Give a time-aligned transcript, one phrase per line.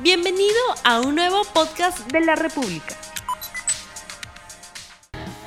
[0.00, 0.54] Bienvenido
[0.84, 2.96] a un nuevo podcast de la República.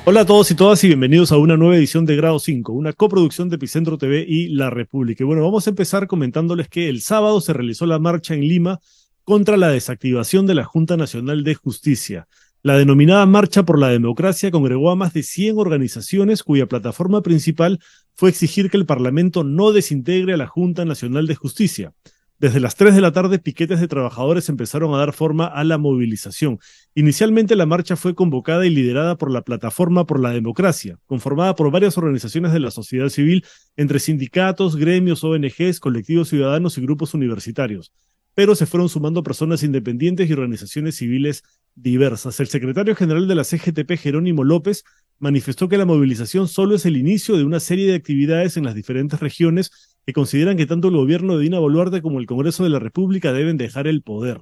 [0.04, 2.92] Hola a todos y todas y bienvenidos a una nueva edición de Grado 5, una
[2.92, 5.24] coproducción de Epicentro TV y La República.
[5.24, 8.82] Y bueno, vamos a empezar comentándoles que el sábado se realizó la marcha en Lima
[9.24, 12.28] contra la desactivación de la Junta Nacional de Justicia.
[12.62, 17.80] La denominada Marcha por la Democracia congregó a más de 100 organizaciones cuya plataforma principal
[18.16, 21.94] fue exigir que el Parlamento no desintegre a la Junta Nacional de Justicia.
[22.42, 25.78] Desde las 3 de la tarde, piquetes de trabajadores empezaron a dar forma a la
[25.78, 26.58] movilización.
[26.96, 31.70] Inicialmente la marcha fue convocada y liderada por la Plataforma por la Democracia, conformada por
[31.70, 33.46] varias organizaciones de la sociedad civil,
[33.78, 37.92] entre sindicatos, gremios, ONGs, colectivos ciudadanos y grupos universitarios
[38.34, 41.44] pero se fueron sumando personas independientes y organizaciones civiles
[41.76, 42.40] diversas.
[42.40, 44.84] El secretario general de la CGTP, Jerónimo López,
[45.20, 48.74] manifestó que la movilización solo es el inicio de una serie de actividades en las
[48.74, 52.70] diferentes regiones que consideran que tanto el gobierno de Dina Boluarte como el Congreso de
[52.70, 54.42] la República deben dejar el poder.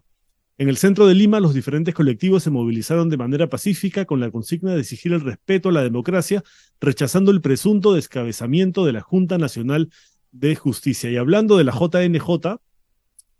[0.58, 4.30] En el centro de Lima, los diferentes colectivos se movilizaron de manera pacífica con la
[4.30, 6.44] consigna de exigir el respeto a la democracia,
[6.82, 9.90] rechazando el presunto descabezamiento de la Junta Nacional
[10.34, 11.10] de Justicia.
[11.10, 12.60] Y hablando de la JNJ,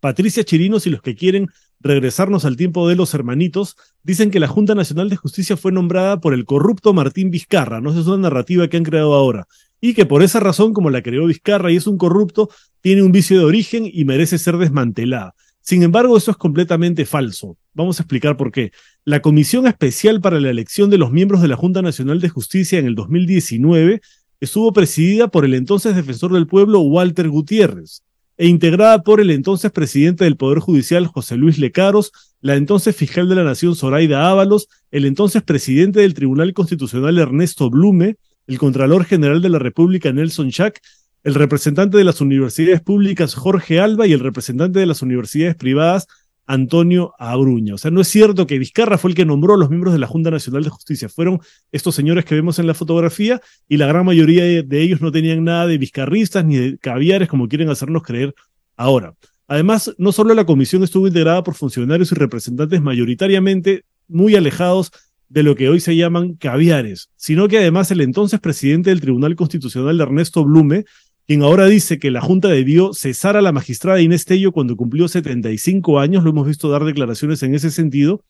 [0.00, 1.48] Patricia Chirinos y los que quieren
[1.80, 6.20] regresarnos al tiempo de los hermanitos, dicen que la Junta Nacional de Justicia fue nombrada
[6.20, 9.46] por el corrupto Martín Vizcarra, no es una narrativa que han creado ahora,
[9.80, 12.50] y que por esa razón, como la creó Vizcarra y es un corrupto,
[12.80, 15.34] tiene un vicio de origen y merece ser desmantelada.
[15.62, 17.56] Sin embargo, eso es completamente falso.
[17.74, 18.72] Vamos a explicar por qué.
[19.04, 22.78] La Comisión Especial para la Elección de los Miembros de la Junta Nacional de Justicia
[22.78, 24.00] en el 2019
[24.40, 28.02] estuvo presidida por el entonces defensor del pueblo Walter Gutiérrez
[28.38, 33.28] e integrada por el entonces presidente del Poder Judicial José Luis Lecaros, la entonces fiscal
[33.28, 38.16] de la Nación Zoraida Ábalos, el entonces presidente del Tribunal Constitucional Ernesto Blume,
[38.50, 40.80] el Contralor General de la República Nelson Schack,
[41.22, 46.08] el representante de las universidades públicas Jorge Alba y el representante de las universidades privadas
[46.46, 47.74] Antonio Abruña.
[47.74, 50.00] O sea, no es cierto que Vizcarra fue el que nombró a los miembros de
[50.00, 51.08] la Junta Nacional de Justicia.
[51.08, 51.38] Fueron
[51.70, 55.44] estos señores que vemos en la fotografía y la gran mayoría de ellos no tenían
[55.44, 58.34] nada de vizcarristas ni de caviares como quieren hacernos creer
[58.76, 59.14] ahora.
[59.46, 64.90] Además, no solo la comisión estuvo integrada por funcionarios y representantes mayoritariamente muy alejados
[65.30, 69.36] de lo que hoy se llaman caviares, sino que además el entonces presidente del Tribunal
[69.36, 70.84] Constitucional, Ernesto Blume,
[71.26, 75.06] quien ahora dice que la Junta debió cesar a la magistrada Inés Tello cuando cumplió
[75.06, 78.24] 75 años, lo hemos visto dar declaraciones en ese sentido.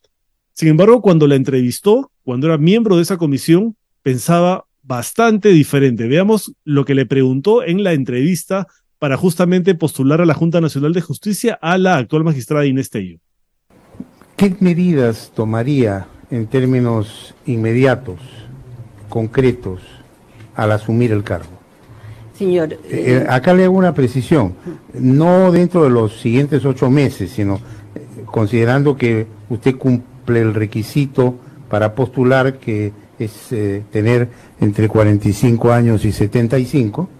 [0.53, 6.06] Sin embargo, cuando la entrevistó, cuando era miembro de esa comisión, pensaba bastante diferente.
[6.06, 8.66] Veamos lo que le preguntó en la entrevista
[8.99, 13.19] para justamente postular a la Junta Nacional de Justicia a la actual magistrada Inés Tello.
[14.37, 18.21] ¿Qué medidas tomaría en términos inmediatos,
[19.09, 19.81] concretos,
[20.55, 21.61] al asumir el cargo?
[22.37, 22.73] Señor.
[22.73, 24.55] Eh, eh, acá le hago una precisión,
[24.95, 27.57] no dentro de los siguientes ocho meses, sino
[27.95, 31.35] eh, considerando que usted cumple el requisito
[31.69, 33.51] para postular, que es
[33.93, 34.31] tener
[34.61, 37.11] entre 45 años y 75,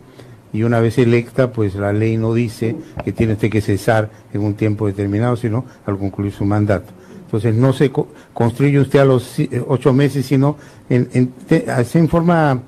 [0.53, 4.41] y una vez electa, pues la ley no dice que tiene usted que cesar en
[4.41, 6.93] un tiempo determinado, sino al concluir su mandato.
[7.31, 7.93] Entonces no se
[8.35, 9.37] construye usted a los
[9.69, 10.57] ocho meses, sino
[10.89, 12.61] en, forma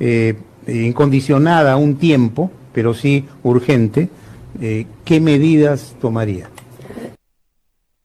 [0.00, 0.34] eh,
[0.66, 4.08] incondicionada un tiempo, pero sí urgente,
[4.60, 6.50] eh, ¿qué medidas tomaría?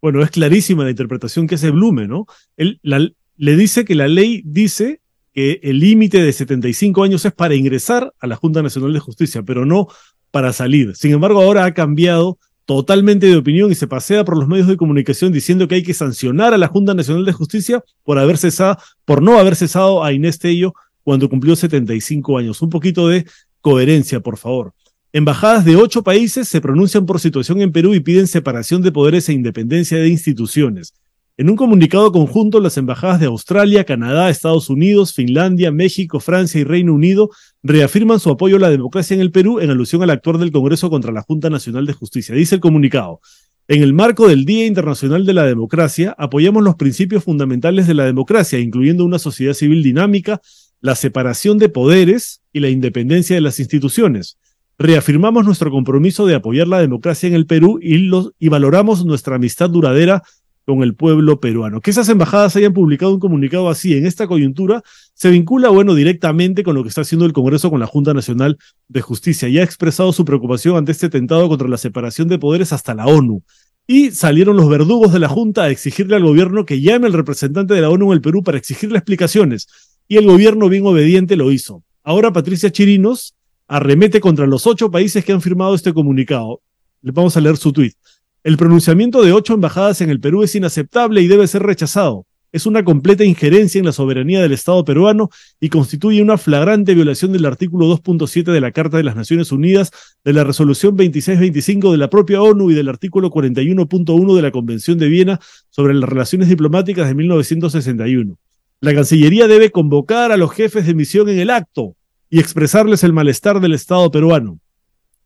[0.04, 2.28] Bueno, es clarísima la interpretación que hace Blume, ¿no?
[2.58, 5.02] Él le dice que la ley dice
[5.34, 9.42] que el límite de 75 años es para ingresar a la Junta Nacional de Justicia,
[9.42, 9.88] pero no
[10.30, 10.96] para salir.
[10.96, 14.78] Sin embargo, ahora ha cambiado totalmente de opinión y se pasea por los medios de
[14.78, 18.78] comunicación diciendo que hay que sancionar a la Junta Nacional de Justicia por haber cesado,
[19.06, 20.74] por no haber cesado a Inés Tello
[21.04, 22.62] cuando cumplió 75 años.
[22.62, 23.26] Un poquito de
[23.62, 24.74] coherencia, por favor.
[25.12, 29.30] Embajadas de ocho países se pronuncian por situación en Perú y piden separación de poderes
[29.30, 30.94] e independencia de instituciones.
[31.36, 36.64] En un comunicado conjunto, las embajadas de Australia, Canadá, Estados Unidos, Finlandia, México, Francia y
[36.64, 37.32] Reino Unido
[37.64, 40.92] reafirman su apoyo a la democracia en el Perú en alusión al actuar del Congreso
[40.92, 42.36] contra la Junta Nacional de Justicia.
[42.36, 43.20] Dice el comunicado.
[43.68, 48.06] En el marco del Día Internacional de la Democracia, apoyamos los principios fundamentales de la
[48.06, 50.40] democracia, incluyendo una sociedad civil dinámica,
[50.82, 54.38] la separación de poderes y la independencia de las instituciones.
[54.78, 59.72] Reafirmamos nuestro compromiso de apoyar la democracia en el Perú y, y valoramos nuestra amistad
[59.72, 60.22] duradera
[60.66, 61.82] con el pueblo peruano.
[61.82, 64.84] Que esas embajadas hayan publicado un comunicado así en esta coyuntura
[65.14, 68.58] se vincula, bueno, directamente con lo que está haciendo el Congreso con la Junta Nacional
[68.88, 69.50] de Justicia.
[69.50, 73.06] Ya ha expresado su preocupación ante este atentado contra la separación de poderes hasta la
[73.06, 73.44] ONU.
[73.86, 77.74] Y salieron los verdugos de la Junta a exigirle al gobierno que llame al representante
[77.74, 79.68] de la ONU en el Perú para exigirle explicaciones
[80.08, 81.84] y el gobierno bien obediente lo hizo.
[82.04, 83.36] Ahora Patricia Chirinos
[83.68, 86.62] arremete contra los ocho países que han firmado este comunicado.
[87.02, 87.96] Le vamos a leer su tuit.
[88.44, 92.26] El pronunciamiento de ocho embajadas en el Perú es inaceptable y debe ser rechazado.
[92.52, 95.30] Es una completa injerencia en la soberanía del Estado peruano
[95.62, 99.92] y constituye una flagrante violación del artículo 2.7 de la Carta de las Naciones Unidas,
[100.26, 104.98] de la Resolución 2625 de la propia ONU y del artículo 41.1 de la Convención
[104.98, 108.38] de Viena sobre las Relaciones Diplomáticas de 1961.
[108.82, 111.96] La Cancillería debe convocar a los jefes de misión en el acto
[112.30, 114.60] y expresarles el malestar del Estado peruano.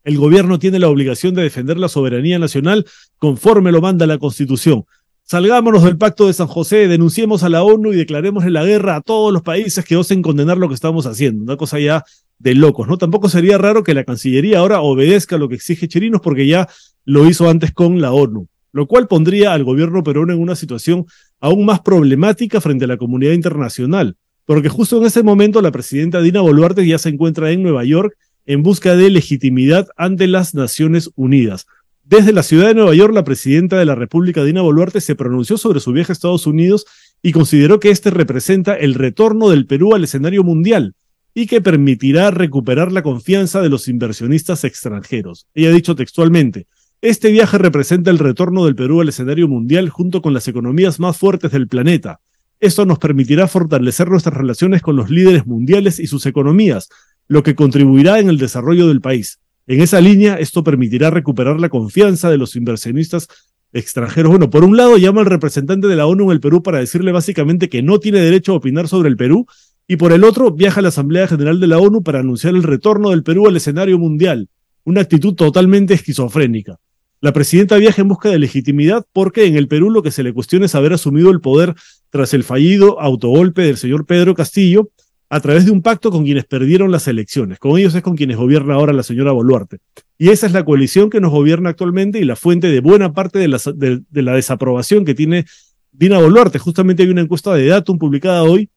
[0.04, 2.86] El gobierno tiene la obligación de defender la soberanía nacional
[3.18, 4.84] conforme lo manda la Constitución.
[5.24, 9.00] Salgámonos del pacto de San José, denunciemos a la ONU y declarémosle la guerra a
[9.02, 11.44] todos los países que osen condenar lo que estamos haciendo.
[11.44, 12.02] Una cosa ya
[12.38, 12.96] de locos, ¿no?
[12.96, 16.68] Tampoco sería raro que la Cancillería ahora obedezca lo que exige Chirinos porque ya
[17.04, 21.04] lo hizo antes con la ONU, lo cual pondría al gobierno peruano en una situación
[21.40, 24.16] aún más problemática frente a la comunidad internacional,
[24.46, 28.16] porque justo en ese momento la presidenta Dina Boluarte ya se encuentra en Nueva York
[28.48, 31.66] en busca de legitimidad ante las Naciones Unidas.
[32.02, 35.58] Desde la ciudad de Nueva York, la presidenta de la República, Dina Boluarte, se pronunció
[35.58, 36.86] sobre su viaje a Estados Unidos
[37.22, 40.94] y consideró que este representa el retorno del Perú al escenario mundial
[41.34, 45.46] y que permitirá recuperar la confianza de los inversionistas extranjeros.
[45.54, 46.66] Ella ha dicho textualmente,
[47.02, 51.18] este viaje representa el retorno del Perú al escenario mundial junto con las economías más
[51.18, 52.20] fuertes del planeta.
[52.60, 56.88] Esto nos permitirá fortalecer nuestras relaciones con los líderes mundiales y sus economías,
[57.28, 59.38] lo que contribuirá en el desarrollo del país.
[59.66, 63.28] En esa línea, esto permitirá recuperar la confianza de los inversionistas
[63.72, 64.30] extranjeros.
[64.30, 67.12] Bueno, por un lado llama al representante de la ONU en el Perú para decirle
[67.12, 69.46] básicamente que no tiene derecho a opinar sobre el Perú,
[69.86, 72.62] y por el otro viaja a la Asamblea General de la ONU para anunciar el
[72.62, 74.48] retorno del Perú al escenario mundial,
[74.84, 76.78] una actitud totalmente esquizofrénica.
[77.20, 80.32] La presidenta viaja en busca de legitimidad porque en el Perú lo que se le
[80.32, 81.74] cuestiona es haber asumido el poder
[82.10, 84.90] tras el fallido autogolpe del señor Pedro Castillo,
[85.30, 87.58] a través de un pacto con quienes perdieron las elecciones.
[87.58, 89.78] Con ellos es con quienes gobierna ahora la señora Boluarte.
[90.16, 93.38] Y esa es la coalición que nos gobierna actualmente y la fuente de buena parte
[93.38, 95.44] de la, de, la desaprobación que tiene
[95.92, 96.58] Dina Boluarte.
[96.58, 98.70] Justamente hay una encuesta de Datum publicada hoy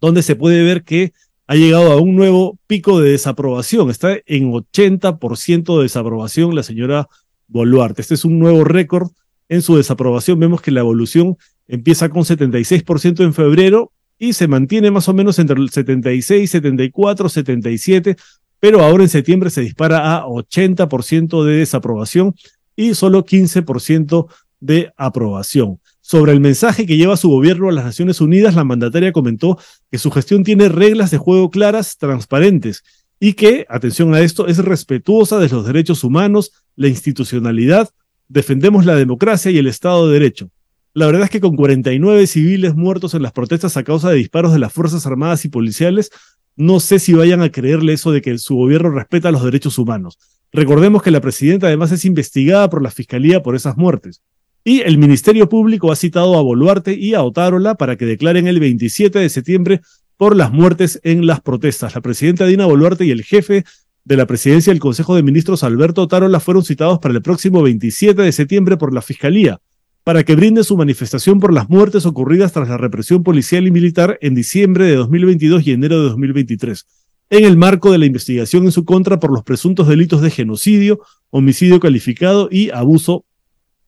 [0.00, 1.12] donde se puede ver que
[1.46, 3.88] ha llegado a un nuevo pico de desaprobación.
[3.90, 7.08] Está en 80% de desaprobación la señora
[7.46, 8.02] Boluarte.
[8.02, 9.10] Este es un nuevo récord
[9.48, 10.38] en su desaprobación.
[10.40, 11.36] Vemos que la evolución
[11.68, 17.28] empieza con 76% en febrero y se mantiene más o menos entre el 76, 74,
[17.28, 18.16] 77,
[18.60, 22.34] pero ahora en septiembre se dispara a 80% de desaprobación
[22.74, 24.26] y solo 15%
[24.60, 25.80] de aprobación.
[26.00, 29.58] Sobre el mensaje que lleva su gobierno a las Naciones Unidas, la mandataria comentó
[29.90, 32.82] que su gestión tiene reglas de juego claras, transparentes,
[33.20, 37.90] y que, atención a esto, es respetuosa de los derechos humanos, la institucionalidad,
[38.28, 40.50] defendemos la democracia y el Estado de Derecho.
[40.98, 44.52] La verdad es que con 49 civiles muertos en las protestas a causa de disparos
[44.52, 46.10] de las Fuerzas Armadas y policiales,
[46.56, 50.18] no sé si vayan a creerle eso de que su gobierno respeta los derechos humanos.
[50.50, 54.22] Recordemos que la presidenta además es investigada por la Fiscalía por esas muertes.
[54.64, 58.58] Y el Ministerio Público ha citado a Boluarte y a Otárola para que declaren el
[58.58, 59.80] 27 de septiembre
[60.16, 61.94] por las muertes en las protestas.
[61.94, 63.64] La presidenta Dina Boluarte y el jefe
[64.04, 68.20] de la presidencia del Consejo de Ministros, Alberto Otárola, fueron citados para el próximo 27
[68.20, 69.60] de septiembre por la Fiscalía
[70.08, 74.16] para que brinde su manifestación por las muertes ocurridas tras la represión policial y militar
[74.22, 76.86] en diciembre de 2022 y enero de 2023,
[77.28, 81.00] en el marco de la investigación en su contra por los presuntos delitos de genocidio,
[81.28, 83.26] homicidio calificado y abuso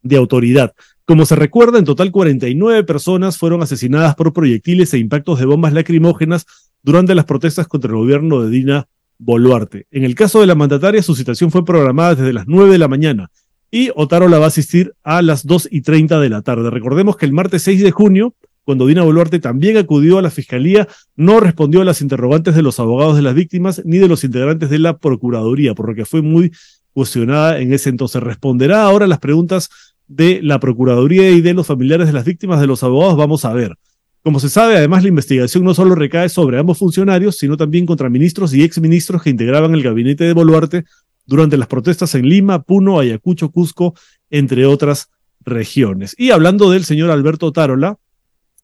[0.02, 0.74] de autoridad.
[1.06, 5.72] Como se recuerda, en total 49 personas fueron asesinadas por proyectiles e impactos de bombas
[5.72, 6.44] lacrimógenas
[6.82, 9.86] durante las protestas contra el gobierno de Dina Boluarte.
[9.90, 12.88] En el caso de la mandataria, su citación fue programada desde las 9 de la
[12.88, 13.30] mañana
[13.70, 16.70] y Otárola va a asistir a las 2 y 30 de la tarde.
[16.70, 18.34] Recordemos que el martes 6 de junio,
[18.64, 22.80] cuando Dina Boluarte también acudió a la fiscalía, no respondió a las interrogantes de los
[22.80, 26.22] abogados de las víctimas ni de los integrantes de la Procuraduría, por lo que fue
[26.22, 26.52] muy
[26.92, 28.22] cuestionada en ese entonces.
[28.22, 29.70] Responderá ahora las preguntas
[30.08, 33.52] de la Procuraduría y de los familiares de las víctimas de los abogados, vamos a
[33.52, 33.76] ver.
[34.22, 38.10] Como se sabe, además la investigación no solo recae sobre ambos funcionarios, sino también contra
[38.10, 40.84] ministros y exministros que integraban el gabinete de Boluarte
[41.30, 43.94] durante las protestas en Lima, Puno, Ayacucho, Cusco,
[44.30, 45.10] entre otras
[45.42, 46.16] regiones.
[46.18, 47.98] Y hablando del señor Alberto Tarola,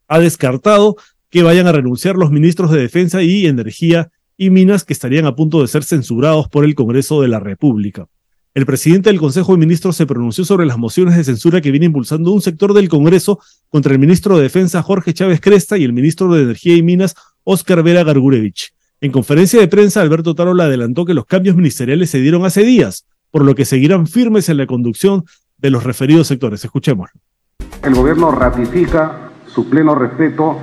[0.08, 0.96] ha descartado
[1.30, 5.36] que vayan a renunciar los ministros de Defensa y Energía y Minas que estarían a
[5.36, 8.08] punto de ser censurados por el Congreso de la República.
[8.52, 11.86] El presidente del Consejo de Ministros se pronunció sobre las mociones de censura que viene
[11.86, 15.92] impulsando un sector del Congreso contra el ministro de Defensa Jorge Chávez Cresta y el
[15.92, 18.75] ministro de Energía y Minas Óscar Vera Gargurevich.
[19.02, 23.06] En conferencia de prensa, Alberto Tarola adelantó que los cambios ministeriales se dieron hace días,
[23.30, 25.24] por lo que seguirán firmes en la conducción
[25.58, 26.64] de los referidos sectores.
[26.64, 27.10] Escuchemos.
[27.82, 30.58] El gobierno ratifica su pleno respeto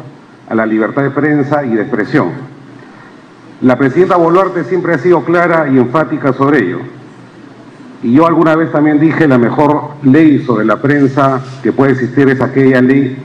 [0.50, 2.32] a la libertad de prensa y de expresión.
[3.62, 6.80] La presidenta Boluarte siempre ha sido clara y enfática sobre ello.
[8.02, 12.28] Y yo alguna vez también dije, la mejor ley sobre la prensa que puede existir
[12.30, 13.16] es aquella ley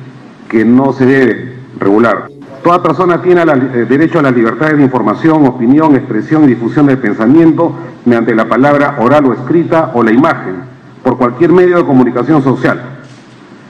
[0.48, 2.28] que no se debe regular.
[2.62, 6.98] Toda persona tiene eh, derecho a la libertad de información, opinión, expresión y difusión del
[6.98, 7.74] pensamiento
[8.04, 10.56] mediante la palabra oral o escrita o la imagen,
[11.02, 12.98] por cualquier medio de comunicación social.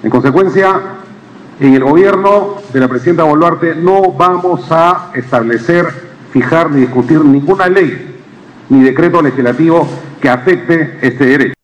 [0.03, 0.81] En consecuencia,
[1.61, 5.87] en el gobierno de la presidenta Boluarte no vamos a establecer,
[6.33, 8.17] fijar ni discutir ninguna ley
[8.69, 9.89] ni decreto legislativo
[10.21, 11.55] que afecte este derecho.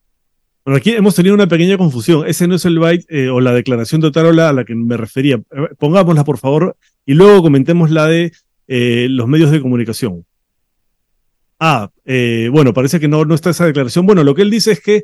[0.65, 2.25] Bueno, aquí hemos tenido una pequeña confusión.
[2.27, 4.97] Ese no es el byte eh, o la declaración de Otarola a la que me
[4.97, 5.35] refería.
[5.35, 8.31] Eh, pongámosla, por favor, y luego comentemos la de
[8.67, 10.25] eh, los medios de comunicación.
[11.59, 11.89] Ah,
[12.51, 14.05] bueno, parece que no, no está esa declaración.
[14.05, 15.03] Bueno, lo que él dice es que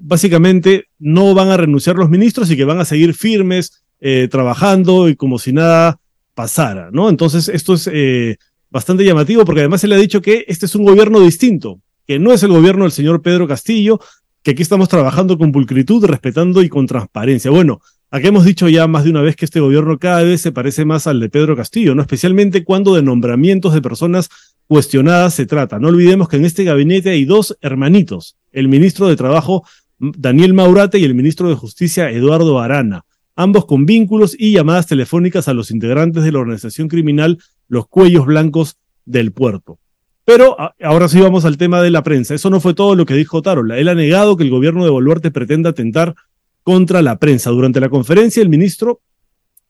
[0.00, 3.84] básicamente no van a renunciar los ministros y que van a seguir firmes,
[4.30, 6.00] trabajando y como si nada
[6.34, 7.10] pasara, ¿no?
[7.10, 7.90] Entonces, esto es
[8.70, 12.32] bastante llamativo porque además él ha dicho que este es un gobierno distinto, que no
[12.32, 14.00] es el gobierno del señor Pedro Castillo,
[14.42, 17.50] que aquí estamos trabajando con pulcritud, respetando y con transparencia.
[17.50, 20.52] Bueno, aquí hemos dicho ya más de una vez que este gobierno cada vez se
[20.52, 22.02] parece más al de Pedro Castillo, ¿no?
[22.02, 24.28] Especialmente cuando de nombramientos de personas
[24.66, 25.78] cuestionadas se trata.
[25.78, 29.64] No olvidemos que en este gabinete hay dos hermanitos, el ministro de Trabajo
[29.98, 35.48] Daniel Maurate y el ministro de Justicia Eduardo Arana, ambos con vínculos y llamadas telefónicas
[35.48, 37.38] a los integrantes de la organización criminal
[37.68, 39.78] Los Cuellos Blancos del Puerto.
[40.24, 42.34] Pero ahora sí vamos al tema de la prensa.
[42.34, 43.78] Eso no fue todo lo que dijo Tarola.
[43.78, 46.14] Él ha negado que el gobierno de Boluarte pretenda atentar
[46.68, 47.48] contra la prensa.
[47.48, 49.00] Durante la conferencia, el ministro,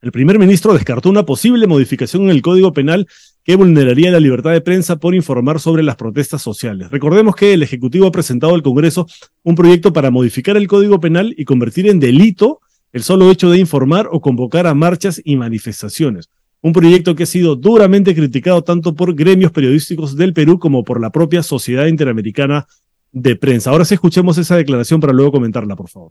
[0.02, 3.07] el primer ministro descartó una posible modificación en el Código Penal
[3.45, 6.90] que vulneraría la libertad de prensa por informar sobre las protestas sociales.
[6.90, 9.07] Recordemos que el Ejecutivo ha presentado al Congreso
[9.45, 12.59] un proyecto para modificar el Código Penal y convertir en delito
[12.93, 16.28] el solo hecho de informar o convocar a marchas y manifestaciones
[16.62, 21.00] un proyecto que ha sido duramente criticado tanto por gremios periodísticos del Perú como por
[21.00, 22.67] la propia Sociedad Interamericana
[23.12, 23.71] de Prensa.
[23.71, 26.11] Ahora sí escuchemos esa declaración para luego comentarla, por favor.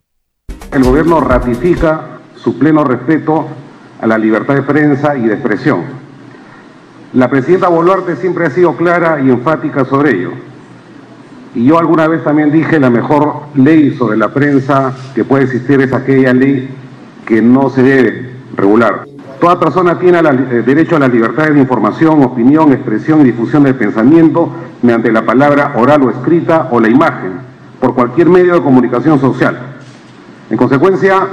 [0.70, 2.02] El gobierno ratifica
[2.36, 3.46] su pleno respeto
[4.00, 5.80] a la libertad de prensa y de expresión.
[7.14, 10.32] La presidenta Boluarte siempre ha sido clara y enfática sobre ello.
[11.54, 15.80] Y yo alguna vez también dije la mejor ley sobre la prensa que puede existir
[15.80, 16.68] es aquella ley
[17.24, 19.06] que no se debe regular.
[19.40, 23.74] Toda persona tiene eh, derecho a la libertad de información, opinión, expresión y difusión del
[23.74, 24.52] pensamiento
[24.82, 27.32] mediante la palabra oral o escrita o la imagen,
[27.80, 29.77] por cualquier medio de comunicación social.
[30.50, 31.28] En consecuencia,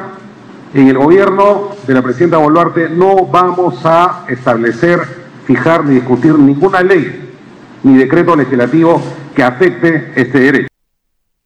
[0.74, 5.00] en el gobierno de la presidenta Boluarte no vamos a establecer,
[5.46, 7.32] fijar ni discutir ninguna ley
[7.84, 9.02] ni decreto legislativo
[9.34, 10.68] que afecte este derecho.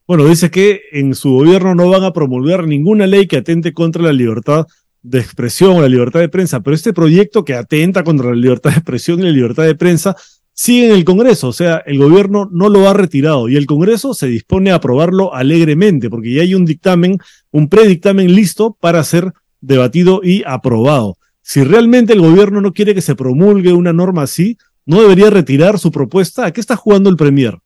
[0.08, 4.02] Bueno, dice que en su gobierno no van a promulgar ninguna ley que atente contra
[4.02, 4.66] la libertad
[5.04, 8.72] de expresión o la libertad de prensa, pero este proyecto que atenta contra la libertad
[8.72, 10.16] de expresión y la libertad de prensa
[10.62, 14.14] sigue en el Congreso, o sea, el gobierno no lo ha retirado y el Congreso
[14.14, 17.18] se dispone a aprobarlo alegremente, porque ya hay un dictamen,
[17.52, 21.18] un predictamen listo para ser debatido y aprobado.
[21.42, 25.80] Si realmente el gobierno no quiere que se promulgue una norma así, no debería retirar
[25.80, 26.46] su propuesta.
[26.46, 27.58] ¿A qué está jugando el Premier?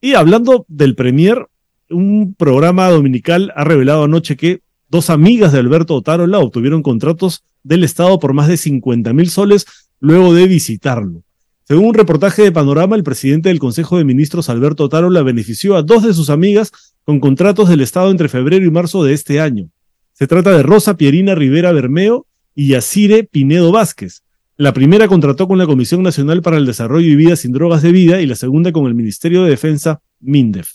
[0.00, 1.46] Y hablando del Premier,
[1.90, 7.82] un programa dominical ha revelado anoche que Dos amigas de Alberto Otárola obtuvieron contratos del
[7.82, 9.66] Estado por más de 50 mil soles
[9.98, 11.22] luego de visitarlo.
[11.68, 15.82] Según un reportaje de Panorama, el presidente del Consejo de Ministros, Alberto Otárola, benefició a
[15.82, 16.70] dos de sus amigas
[17.02, 19.68] con contratos del Estado entre febrero y marzo de este año.
[20.12, 24.22] Se trata de Rosa Pierina Rivera Bermeo y Yacire Pinedo Vázquez.
[24.56, 27.90] La primera contrató con la Comisión Nacional para el Desarrollo y Vida sin Drogas de
[27.90, 30.74] Vida y la segunda con el Ministerio de Defensa, MINDEF.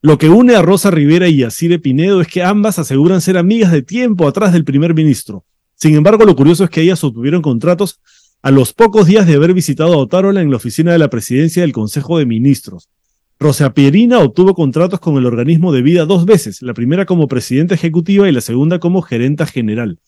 [0.00, 3.36] Lo que une a Rosa Rivera y a Cire Pinedo es que ambas aseguran ser
[3.36, 5.44] amigas de tiempo atrás del primer ministro.
[5.74, 7.98] Sin embargo, lo curioso es que ellas obtuvieron contratos
[8.42, 11.62] a los pocos días de haber visitado a Otárola en la oficina de la presidencia
[11.62, 12.88] del Consejo de Ministros.
[13.38, 17.74] Rosa Pierina obtuvo contratos con el organismo de vida dos veces, la primera como presidenta
[17.74, 19.98] ejecutiva y la segunda como gerenta general.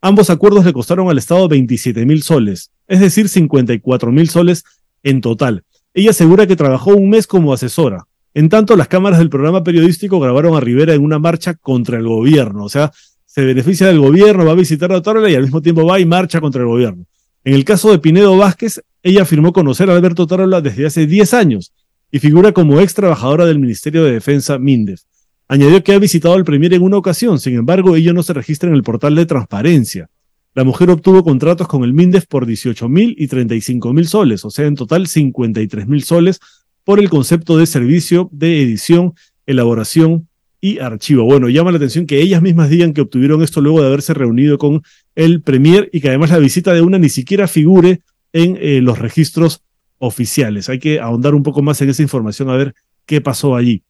[0.00, 4.64] Ambos acuerdos le costaron al Estado 27 mil soles, es decir, 54 mil soles
[5.02, 5.64] en total.
[5.94, 10.18] Ella asegura que trabajó un mes como asesora, en tanto, las cámaras del programa periodístico
[10.18, 12.64] grabaron a Rivera en una marcha contra el gobierno.
[12.64, 12.90] O sea,
[13.26, 16.06] se beneficia del gobierno, va a visitar a Otárola y al mismo tiempo va y
[16.06, 17.04] marcha contra el gobierno.
[17.44, 21.34] En el caso de Pinedo Vázquez, ella afirmó conocer a Alberto Otárola desde hace 10
[21.34, 21.72] años
[22.12, 25.00] y figura como ex trabajadora del Ministerio de Defensa Mindef.
[25.48, 28.68] Añadió que ha visitado al Premier en una ocasión, sin embargo, ello no se registra
[28.68, 30.08] en el portal de transparencia.
[30.54, 34.50] La mujer obtuvo contratos con el MINDEF por 18 mil y 35 mil soles, o
[34.50, 36.38] sea, en total 53 mil soles
[36.84, 39.14] por el concepto de servicio de edición,
[39.46, 40.28] elaboración
[40.62, 41.24] y archivo.
[41.24, 44.58] Bueno, llama la atención que ellas mismas digan que obtuvieron esto luego de haberse reunido
[44.58, 44.80] con
[45.16, 48.00] el Premier y que además la visita de una ni siquiera figure
[48.32, 49.62] en eh, los registros
[49.98, 50.68] oficiales.
[50.68, 52.74] Hay que ahondar un poco más en esa información a ver
[53.06, 53.82] qué pasó allí.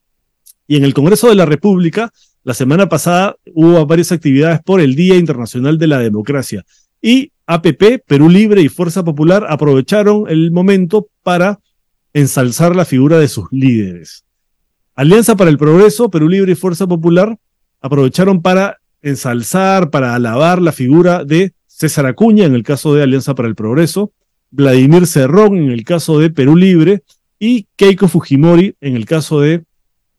[0.67, 2.11] Y en el Congreso de la República,
[2.43, 6.65] la semana pasada hubo varias actividades por el Día Internacional de la Democracia.
[6.99, 11.59] Y APP, Perú Libre y Fuerza Popular aprovecharon el momento para
[12.13, 14.25] ensalzar la figura de sus líderes.
[14.95, 17.37] Alianza para el Progreso, Perú Libre y Fuerza Popular
[17.81, 23.33] aprovecharon para ensalzar, para alabar la figura de César Acuña en el caso de Alianza
[23.33, 24.11] para el Progreso,
[24.51, 27.01] Vladimir Cerrón en el caso de Perú Libre
[27.39, 29.63] y Keiko Fujimori en el caso de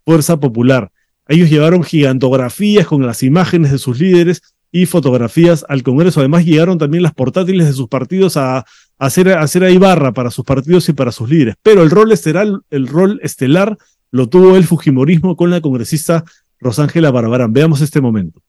[0.05, 0.91] Fuerza Popular.
[1.29, 6.19] Ellos llevaron gigantografías con las imágenes de sus líderes y fotografías al Congreso.
[6.19, 8.67] Además, llegaron también las portátiles de sus partidos a,
[8.99, 11.55] hacer, a hacer ahí barra para sus partidos y para sus líderes.
[11.63, 13.79] Pero el rol estelar, el rol estelar
[14.15, 16.23] lo tuvo el Fujimorismo con la congresista
[16.61, 17.53] Rosángela Barbarán.
[17.53, 18.41] Veamos este momento.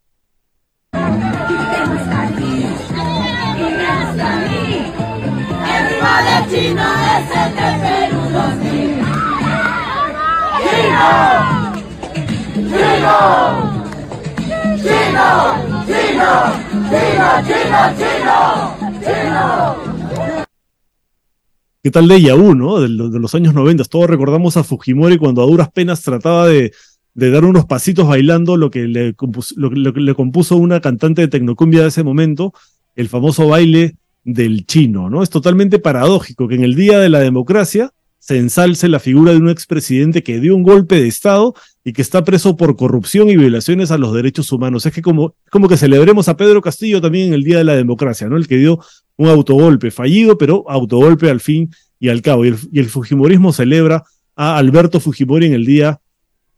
[21.86, 22.82] ¿Qué tal de Yahoo, no?
[22.82, 23.84] De, los años 90.
[23.84, 26.72] Todos recordamos a Fujimori cuando a duras penas trataba de,
[27.14, 29.14] dar unos pasitos bailando lo que, le
[29.56, 32.54] lo que le compuso una cantante de tecnocumbia de ese momento,
[32.96, 35.22] el famoso baile del chino, ¿no?
[35.22, 37.92] Es totalmente paradójico que en el Día de la Democracia
[38.26, 41.54] se ensalce la figura de un expresidente que dio un golpe de Estado
[41.84, 44.84] y que está preso por corrupción y violaciones a los derechos humanos.
[44.88, 47.76] Es que como, como que celebremos a Pedro Castillo también en el Día de la
[47.76, 48.36] Democracia, ¿no?
[48.36, 48.80] El que dio
[49.18, 52.46] un autogolpe fallido, pero autogolpe al fin y al cabo.
[52.46, 54.06] Y el, y el Fujimorismo celebra
[54.36, 56.02] a Alberto Fujimori en el Día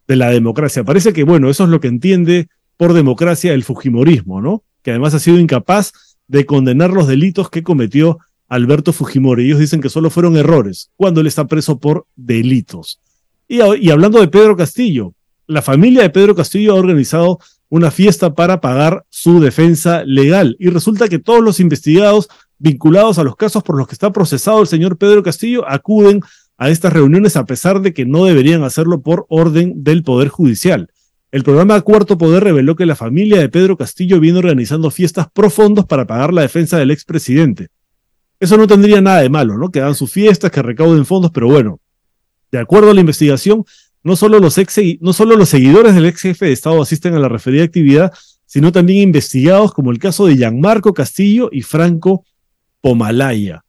[0.07, 0.85] de la Democracia.
[0.85, 2.47] Parece que, bueno, eso es lo que entiende
[2.77, 4.63] por democracia el Fujimorismo, ¿no?
[4.83, 5.91] Que además ha sido incapaz
[6.29, 9.45] de condenar los delitos que cometió Alberto Fujimori.
[9.45, 12.99] Ellos dicen que solo fueron errores cuando él está preso por delitos.
[13.47, 15.13] Y, hablando de Pedro Castillo,
[15.45, 17.39] la familia de Pedro Castillo ha organizado
[17.69, 20.55] una fiesta para pagar su defensa legal.
[20.59, 24.61] Y resulta que todos los investigados vinculados a los casos por los que está procesado
[24.61, 26.21] el señor Pedro Castillo acuden
[26.57, 30.89] a estas reuniones a pesar de que no deberían hacerlo por orden del Poder Judicial.
[31.31, 35.85] El programa Cuarto Poder reveló que la familia de Pedro Castillo viene organizando fiestas profundas
[35.85, 37.67] para pagar la defensa del expresidente.
[38.39, 39.69] Eso no tendría nada de malo, ¿no?
[39.69, 41.79] Que hagan sus fiestas, que recauden fondos, pero bueno,
[42.51, 43.65] de acuerdo a la investigación,
[44.03, 47.19] no solo los, ex, no solo los seguidores del ex jefe de Estado asisten a
[47.19, 48.13] la referida actividad,
[48.45, 52.23] sino también investigados como el caso de Gianmarco Castillo y Franco
[52.79, 53.63] Pomalaya.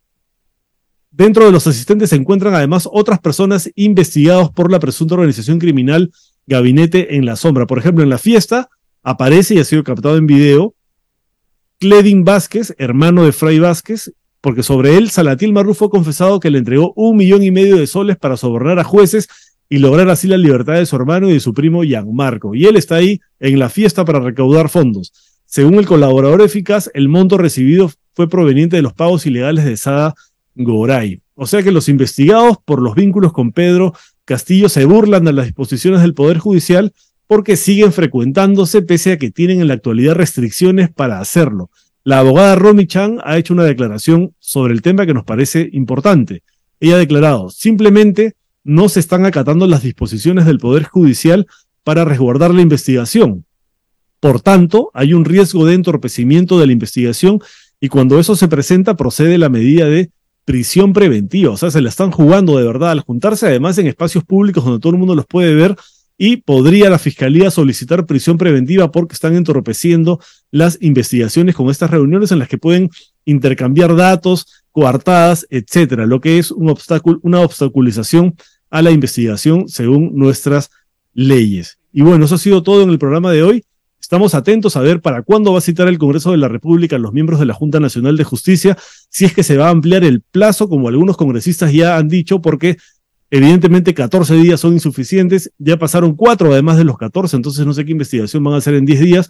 [1.11, 6.13] Dentro de los asistentes se encuentran además otras personas investigadas por la presunta organización criminal
[6.47, 7.67] Gabinete en la Sombra.
[7.67, 8.69] Por ejemplo, en la fiesta
[9.03, 10.75] aparece y ha sido captado en video
[11.81, 16.59] Cledin Vázquez, hermano de Fray Vázquez, porque sobre él Salatil Marrufo ha confesado que le
[16.59, 19.29] entregó un millón y medio de soles para sobornar a jueces
[19.69, 22.55] y lograr así la libertad de su hermano y de su primo Gianmarco.
[22.55, 25.13] Y él está ahí en la fiesta para recaudar fondos.
[25.45, 30.15] Según el colaborador eficaz, el monto recibido fue proveniente de los pagos ilegales de Sada
[30.55, 31.21] Goray.
[31.35, 35.47] O sea que los investigados por los vínculos con Pedro Castillo se burlan de las
[35.47, 36.93] disposiciones del Poder Judicial
[37.27, 41.71] porque siguen frecuentándose pese a que tienen en la actualidad restricciones para hacerlo.
[42.09, 46.43] La abogada Romy Chang ha hecho una declaración sobre el tema que nos parece importante.
[46.81, 51.47] Ella ha declarado, simplemente no se están acatando las disposiciones del Poder Judicial
[51.85, 53.45] para resguardar la investigación.
[54.21, 57.41] Por tanto, hay un riesgo de entorpecimiento de la investigación
[57.79, 60.11] y cuando eso se presenta procede la medida de
[60.47, 61.53] prisión preventiva.
[61.53, 64.81] O sea, se la están jugando de verdad al juntarse además en espacios públicos donde
[64.81, 65.77] todo el mundo los puede ver
[66.19, 72.33] y podría la fiscalía solicitar prisión preventiva porque están entorpeciendo las investigaciones con estas reuniones
[72.33, 72.91] en las que pueden
[73.25, 78.35] intercambiar datos, coartadas, etcétera, lo que es un obstáculo, una obstaculización
[78.69, 80.71] a la investigación según nuestras
[81.15, 81.79] leyes.
[81.93, 83.65] Y bueno, eso ha sido todo en el programa de hoy.
[84.01, 87.13] Estamos atentos a ver para cuándo va a citar el Congreso de la República los
[87.13, 88.77] miembros de la Junta Nacional de Justicia,
[89.09, 92.41] si es que se va a ampliar el plazo, como algunos congresistas ya han dicho,
[92.41, 92.79] porque
[93.31, 97.85] evidentemente 14 días son insuficientes, ya pasaron cuatro además de los 14, entonces no sé
[97.85, 99.29] qué investigación van a hacer en 10 días,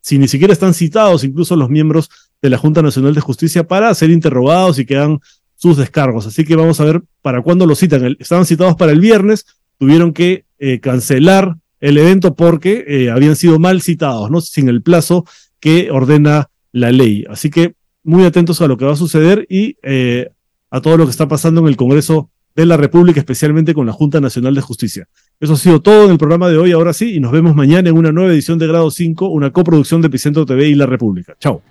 [0.00, 2.10] si ni siquiera están citados incluso los miembros
[2.42, 5.20] de la Junta Nacional de Justicia para ser interrogados y que hagan
[5.56, 6.26] sus descargos.
[6.26, 8.16] Así que vamos a ver para cuándo lo citan.
[8.18, 9.46] Estaban citados para el viernes,
[9.78, 14.40] tuvieron que eh, cancelar el evento porque eh, habían sido mal citados, ¿no?
[14.40, 15.24] Sin el plazo
[15.58, 17.24] que ordena la ley.
[17.30, 20.28] Así que muy atentos a lo que va a suceder y eh,
[20.70, 23.92] a todo lo que está pasando en el Congreso de la República, especialmente con la
[23.92, 25.08] Junta Nacional de Justicia.
[25.40, 27.88] Eso ha sido todo en el programa de hoy, ahora sí, y nos vemos mañana
[27.88, 31.34] en una nueva edición de Grado 5, una coproducción de Epicentro TV y La República.
[31.40, 31.62] Chao.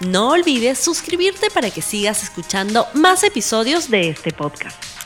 [0.00, 5.05] No olvides suscribirte para que sigas escuchando más episodios de este podcast.